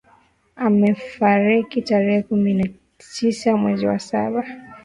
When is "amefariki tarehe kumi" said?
0.65-2.51